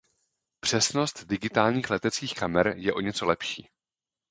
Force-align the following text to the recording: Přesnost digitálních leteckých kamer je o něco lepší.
Přesnost 0.59 1.23
digitálních 1.25 1.89
leteckých 1.89 2.33
kamer 2.35 2.73
je 2.77 2.93
o 2.93 3.01
něco 3.01 3.25
lepší. 3.25 3.67